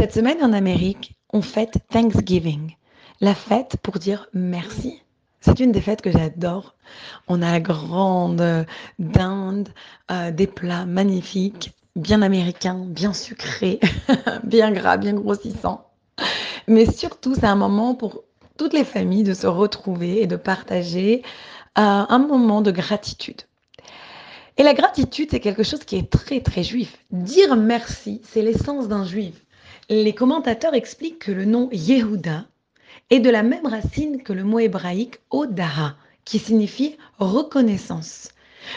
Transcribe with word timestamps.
Cette 0.00 0.14
semaine 0.14 0.42
en 0.42 0.54
Amérique, 0.54 1.12
on 1.30 1.42
fête 1.42 1.76
Thanksgiving, 1.90 2.74
la 3.20 3.34
fête 3.34 3.76
pour 3.82 3.98
dire 3.98 4.28
merci. 4.32 5.02
C'est 5.42 5.60
une 5.60 5.72
des 5.72 5.82
fêtes 5.82 6.00
que 6.00 6.10
j'adore. 6.10 6.74
On 7.28 7.42
a 7.42 7.52
la 7.52 7.60
grande 7.60 8.64
dinde, 8.98 9.68
euh, 10.10 10.30
des 10.30 10.46
plats 10.46 10.86
magnifiques, 10.86 11.74
bien 11.96 12.22
américains, 12.22 12.82
bien 12.86 13.12
sucrés, 13.12 13.78
bien 14.42 14.72
gras, 14.72 14.96
bien 14.96 15.12
grossissants. 15.12 15.90
Mais 16.66 16.90
surtout, 16.90 17.34
c'est 17.34 17.44
un 17.44 17.54
moment 17.54 17.94
pour 17.94 18.24
toutes 18.56 18.72
les 18.72 18.84
familles 18.84 19.24
de 19.24 19.34
se 19.34 19.46
retrouver 19.46 20.22
et 20.22 20.26
de 20.26 20.36
partager 20.36 21.20
euh, 21.76 21.82
un 22.08 22.18
moment 22.18 22.62
de 22.62 22.70
gratitude. 22.70 23.42
Et 24.56 24.62
la 24.62 24.72
gratitude, 24.72 25.28
c'est 25.30 25.40
quelque 25.40 25.62
chose 25.62 25.84
qui 25.84 25.96
est 25.96 26.10
très, 26.10 26.40
très 26.40 26.62
juif. 26.62 26.96
Dire 27.10 27.54
merci, 27.54 28.22
c'est 28.24 28.40
l'essence 28.40 28.88
d'un 28.88 29.04
juif. 29.04 29.34
Les 29.92 30.12
commentateurs 30.12 30.74
expliquent 30.74 31.18
que 31.18 31.32
le 31.32 31.44
nom 31.44 31.68
Yehuda 31.72 32.46
est 33.10 33.18
de 33.18 33.28
la 33.28 33.42
même 33.42 33.66
racine 33.66 34.22
que 34.22 34.32
le 34.32 34.44
mot 34.44 34.60
hébraïque 34.60 35.18
Odaha, 35.30 35.96
qui 36.24 36.38
signifie 36.38 36.96
reconnaissance. 37.18 38.28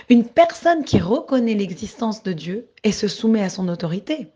Une 0.10 0.28
personne 0.28 0.84
qui 0.84 1.00
reconnaît 1.00 1.54
l'existence 1.54 2.24
de 2.24 2.34
Dieu 2.34 2.68
et 2.84 2.92
se 2.92 3.08
soumet 3.08 3.44
à 3.44 3.50
son 3.50 3.68
autorité, 3.68 4.30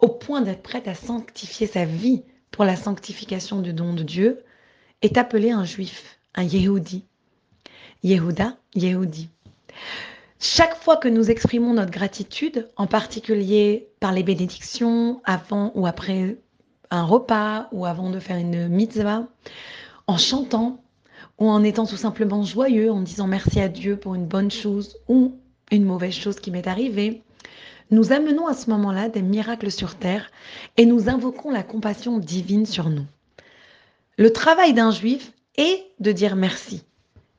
au 0.00 0.08
point 0.08 0.42
d'être 0.42 0.62
prête 0.62 0.86
à 0.86 0.94
sanctifier 0.94 1.66
sa 1.66 1.86
vie 1.86 2.24
pour 2.50 2.66
la 2.66 2.76
sanctification 2.76 3.62
du 3.62 3.72
don 3.72 3.94
de 3.94 4.02
Dieu, 4.02 4.42
est 5.00 5.16
appelée 5.16 5.52
un 5.52 5.64
juif, 5.64 6.18
un 6.34 6.42
Yehudi. 6.42 7.06
Yehuda, 8.02 8.58
Yehudi. 8.74 9.30
Chaque 10.40 10.76
fois 10.76 10.96
que 10.96 11.08
nous 11.08 11.32
exprimons 11.32 11.74
notre 11.74 11.90
gratitude, 11.90 12.68
en 12.76 12.86
particulier 12.86 13.88
par 13.98 14.12
les 14.12 14.22
bénédictions, 14.22 15.20
avant 15.24 15.72
ou 15.74 15.84
après 15.86 16.38
un 16.90 17.02
repas 17.02 17.68
ou 17.72 17.86
avant 17.86 18.10
de 18.10 18.20
faire 18.20 18.36
une 18.36 18.68
mitzvah, 18.68 19.26
en 20.06 20.16
chantant 20.16 20.80
ou 21.38 21.48
en 21.48 21.64
étant 21.64 21.86
tout 21.86 21.96
simplement 21.96 22.44
joyeux, 22.44 22.92
en 22.92 23.00
disant 23.00 23.26
merci 23.26 23.60
à 23.60 23.68
Dieu 23.68 23.96
pour 23.96 24.14
une 24.14 24.26
bonne 24.26 24.50
chose 24.50 24.98
ou 25.08 25.36
une 25.72 25.84
mauvaise 25.84 26.14
chose 26.14 26.38
qui 26.38 26.52
m'est 26.52 26.68
arrivée, 26.68 27.22
nous 27.90 28.12
amenons 28.12 28.46
à 28.46 28.54
ce 28.54 28.70
moment-là 28.70 29.08
des 29.08 29.22
miracles 29.22 29.72
sur 29.72 29.96
terre 29.96 30.30
et 30.76 30.86
nous 30.86 31.08
invoquons 31.08 31.50
la 31.50 31.64
compassion 31.64 32.18
divine 32.18 32.66
sur 32.66 32.90
nous. 32.90 33.06
Le 34.16 34.32
travail 34.32 34.72
d'un 34.72 34.92
juif 34.92 35.32
est 35.56 35.84
de 35.98 36.12
dire 36.12 36.36
merci, 36.36 36.84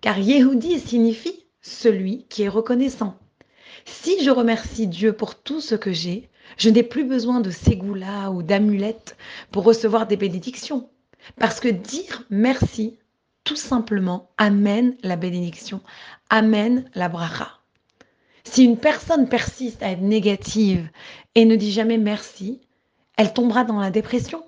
car 0.02 0.20
Yehudi 0.20 0.80
signifie 0.80 1.46
celui 1.70 2.26
qui 2.30 2.44
est 2.44 2.50
reconnaissant. 2.50 3.18
Si 3.86 4.24
je 4.24 4.30
remercie 4.30 4.88
Dieu 4.88 5.14
pour 5.14 5.36
tout 5.36 5.62
ce 5.62 5.76
que 5.76 5.92
j'ai, 5.92 6.30
je 6.58 6.70
n'ai 6.70 6.84
plus 6.84 7.06
besoin 7.06 7.40
de 7.40 7.52
ségoulas 7.52 8.32
ou 8.32 8.44
d'amulettes 8.44 9.16
pour 9.52 9.64
recevoir 9.64 10.08
des 10.08 10.18
bénédictions. 10.18 10.90
Parce 11.38 11.60
que 11.60 11.68
dire 11.68 12.24
merci, 12.30 12.98
tout 13.44 13.56
simplement, 13.56 14.32
amène 14.38 14.96
la 15.04 15.16
bénédiction, 15.16 15.82
amène 16.30 16.90
la 16.96 17.10
bracha. 17.10 17.52
Si 18.44 18.64
une 18.64 18.78
personne 18.78 19.30
persiste 19.30 19.84
à 19.84 19.92
être 19.92 20.02
négative 20.02 20.90
et 21.36 21.46
ne 21.46 21.56
dit 21.56 21.72
jamais 21.72 21.98
merci, 21.98 22.62
elle 23.18 23.34
tombera 23.34 23.64
dans 23.64 23.80
la 23.80 23.92
dépression 23.92 24.44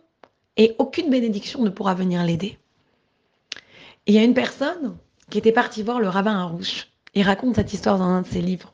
et 0.58 0.76
aucune 0.80 1.10
bénédiction 1.10 1.62
ne 1.62 1.70
pourra 1.70 1.94
venir 1.94 2.24
l'aider. 2.24 2.58
Il 4.08 4.16
y 4.16 4.18
a 4.18 4.24
une 4.24 4.34
personne 4.34 4.98
qui 5.30 5.38
était 5.38 5.52
partie 5.52 5.84
voir 5.84 6.00
le 6.00 6.10
rabbin 6.10 6.38
Arouche 6.38 6.91
il 7.14 7.24
raconte 7.24 7.56
cette 7.56 7.74
histoire 7.74 7.98
dans 7.98 8.06
un 8.06 8.22
de 8.22 8.28
ses 8.28 8.42
livres. 8.42 8.72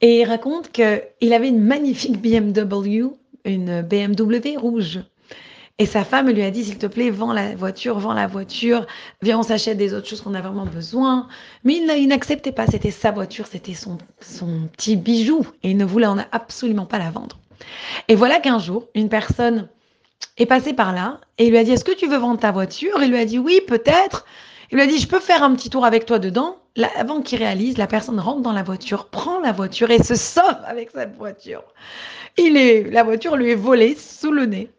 Et 0.00 0.20
il 0.20 0.24
raconte 0.24 0.70
qu'il 0.72 1.32
avait 1.32 1.48
une 1.48 1.62
magnifique 1.62 2.20
BMW, 2.20 3.10
une 3.44 3.82
BMW 3.82 4.56
rouge. 4.56 5.00
Et 5.78 5.86
sa 5.86 6.04
femme 6.04 6.28
lui 6.28 6.42
a 6.42 6.50
dit, 6.50 6.64
s'il 6.64 6.78
te 6.78 6.86
plaît, 6.86 7.10
vends 7.10 7.32
la 7.32 7.56
voiture, 7.56 7.98
vends 7.98 8.12
la 8.12 8.26
voiture, 8.26 8.86
viens, 9.22 9.38
on 9.38 9.42
s'achète 9.42 9.78
des 9.78 9.94
autres 9.94 10.06
choses 10.06 10.20
qu'on 10.20 10.34
a 10.34 10.40
vraiment 10.40 10.66
besoin. 10.66 11.28
Mais 11.64 11.76
il, 11.76 12.08
n'acceptait 12.08 12.52
pas, 12.52 12.66
c'était 12.66 12.90
sa 12.90 13.10
voiture, 13.10 13.46
c'était 13.46 13.74
son, 13.74 13.98
petit 14.72 14.96
bijou. 14.96 15.46
Et 15.62 15.70
il 15.70 15.76
ne 15.76 15.84
voulait 15.84 16.06
en 16.06 16.18
absolument 16.30 16.86
pas 16.86 16.98
la 16.98 17.10
vendre. 17.10 17.38
Et 18.08 18.14
voilà 18.14 18.38
qu'un 18.38 18.58
jour, 18.58 18.86
une 18.94 19.08
personne 19.08 19.68
est 20.36 20.46
passée 20.46 20.72
par 20.72 20.92
là 20.92 21.20
et 21.38 21.46
il 21.46 21.50
lui 21.50 21.58
a 21.58 21.64
dit, 21.64 21.72
est-ce 21.72 21.84
que 21.84 21.94
tu 21.94 22.06
veux 22.06 22.16
vendre 22.18 22.40
ta 22.40 22.52
voiture? 22.52 23.02
Il 23.02 23.10
lui 23.10 23.18
a 23.18 23.24
dit, 23.24 23.38
oui, 23.38 23.60
peut-être. 23.66 24.24
Il 24.72 24.76
lui 24.76 24.82
a 24.82 24.86
dit, 24.86 24.98
je 24.98 25.06
peux 25.06 25.20
faire 25.20 25.42
un 25.42 25.54
petit 25.54 25.68
tour 25.68 25.84
avec 25.84 26.06
toi 26.06 26.18
dedans. 26.18 26.56
avant 26.96 27.20
qu'il 27.20 27.38
réalise, 27.38 27.76
la 27.76 27.86
personne 27.86 28.18
rentre 28.18 28.40
dans 28.40 28.52
la 28.52 28.62
voiture, 28.62 29.08
prend 29.08 29.38
la 29.38 29.52
voiture 29.52 29.90
et 29.90 30.02
se 30.02 30.14
sauve 30.14 30.56
avec 30.64 30.92
cette 30.92 31.14
voiture. 31.14 31.62
Il 32.38 32.56
est, 32.56 32.90
la 32.90 33.02
voiture 33.02 33.36
lui 33.36 33.50
est 33.50 33.54
volée 33.54 33.94
sous 33.94 34.32
le 34.32 34.46
nez. 34.46 34.70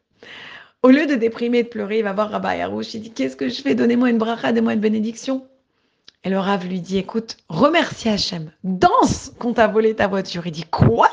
Au 0.82 0.90
lieu 0.90 1.06
de 1.06 1.14
déprimer 1.14 1.60
et 1.60 1.64
de 1.64 1.70
pleurer, 1.70 2.00
il 2.00 2.04
va 2.04 2.12
voir 2.12 2.32
Rabbi 2.32 2.58
Yarouche. 2.58 2.96
Il 2.96 3.02
dit, 3.02 3.12
qu'est-ce 3.12 3.36
que 3.36 3.50
je 3.50 3.62
fais? 3.62 3.76
Donnez-moi 3.76 4.10
une 4.10 4.18
bracha, 4.18 4.48
donnez-moi 4.48 4.74
une 4.74 4.80
bénédiction. 4.80 5.46
Et 6.24 6.32
le 6.32 6.40
Rav 6.40 6.68
lui 6.68 6.82
dit, 6.82 6.98
écoute, 6.98 7.38
remercie 7.48 8.10
Hachem, 8.10 8.52
danse 8.64 9.32
qu'on 9.38 9.54
t'a 9.54 9.68
volé 9.68 9.94
ta 9.94 10.08
voiture. 10.08 10.48
Il 10.48 10.54
dit, 10.54 10.66
quoi? 10.66 11.10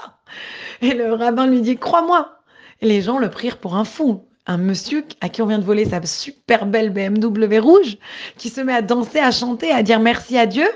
Et 0.80 0.94
le 0.94 1.12
rabbin 1.12 1.46
lui 1.46 1.60
dit, 1.60 1.76
crois-moi. 1.76 2.38
Et 2.80 2.86
les 2.86 3.02
gens 3.02 3.18
le 3.18 3.28
prirent 3.28 3.58
pour 3.58 3.76
un 3.76 3.84
fou 3.84 4.24
un 4.50 4.58
monsieur 4.58 5.04
à 5.20 5.28
qui 5.28 5.42
on 5.42 5.46
vient 5.46 5.60
de 5.60 5.64
voler 5.64 5.84
sa 5.84 6.04
super 6.04 6.66
belle 6.66 6.90
BMW 6.90 7.58
rouge, 7.58 7.98
qui 8.36 8.48
se 8.48 8.60
met 8.60 8.74
à 8.74 8.82
danser, 8.82 9.20
à 9.20 9.30
chanter, 9.30 9.70
à 9.70 9.84
dire 9.84 10.00
merci 10.00 10.36
à 10.36 10.46
Dieu. 10.46 10.66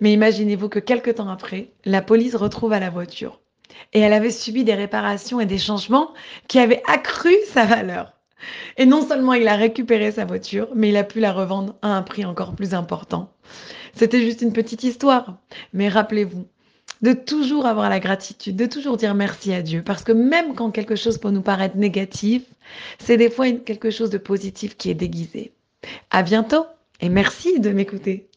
Mais 0.00 0.12
imaginez-vous 0.12 0.70
que 0.70 0.78
quelques 0.78 1.16
temps 1.16 1.28
après, 1.28 1.72
la 1.84 2.00
police 2.00 2.34
retrouve 2.34 2.72
à 2.72 2.80
la 2.80 2.88
voiture. 2.88 3.40
Et 3.92 4.00
elle 4.00 4.14
avait 4.14 4.30
subi 4.30 4.64
des 4.64 4.74
réparations 4.74 5.38
et 5.38 5.46
des 5.46 5.58
changements 5.58 6.14
qui 6.48 6.58
avaient 6.58 6.82
accru 6.90 7.34
sa 7.52 7.66
valeur. 7.66 8.14
Et 8.78 8.86
non 8.86 9.06
seulement 9.06 9.34
il 9.34 9.48
a 9.48 9.56
récupéré 9.56 10.12
sa 10.12 10.24
voiture, 10.24 10.68
mais 10.74 10.88
il 10.88 10.96
a 10.96 11.04
pu 11.04 11.20
la 11.20 11.32
revendre 11.32 11.74
à 11.82 11.88
un 11.88 12.02
prix 12.02 12.24
encore 12.24 12.54
plus 12.54 12.72
important. 12.72 13.34
C'était 13.92 14.22
juste 14.22 14.40
une 14.40 14.54
petite 14.54 14.82
histoire. 14.82 15.38
Mais 15.74 15.88
rappelez-vous, 15.88 16.46
de 17.02 17.12
toujours 17.12 17.66
avoir 17.66 17.90
la 17.90 18.00
gratitude, 18.00 18.56
de 18.56 18.66
toujours 18.66 18.96
dire 18.96 19.14
merci 19.14 19.52
à 19.52 19.62
Dieu. 19.62 19.82
Parce 19.82 20.02
que 20.02 20.12
même 20.12 20.54
quand 20.54 20.70
quelque 20.70 20.96
chose 20.96 21.18
peut 21.18 21.30
nous 21.30 21.42
paraître 21.42 21.76
négatif, 21.76 22.42
c'est 22.98 23.16
des 23.16 23.30
fois 23.30 23.50
quelque 23.52 23.90
chose 23.90 24.10
de 24.10 24.18
positif 24.18 24.76
qui 24.76 24.90
est 24.90 24.94
déguisé. 24.94 25.52
À 26.10 26.22
bientôt 26.22 26.66
et 27.00 27.08
merci 27.08 27.60
de 27.60 27.70
m'écouter. 27.70 28.28